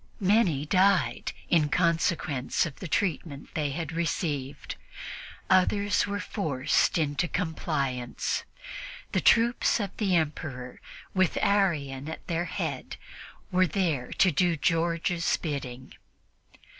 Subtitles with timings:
[0.19, 4.75] Many died in consequence of the treatment they had received;
[5.47, 8.43] others were forced into compliance.
[9.11, 10.81] The troops of the Emperor,
[11.13, 12.97] with an Arian at their head,
[13.51, 15.93] were there to do George's bidding.